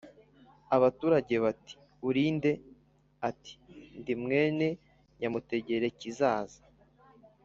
abaturage 0.75 1.35
bati: 1.43 1.75
"Uri 2.07 2.25
nde?" 2.35 2.51
Ati: 3.29 3.53
"Ndi 3.99 4.13
mwene 4.21 4.67
Nyamutegerikizaza 5.19 6.61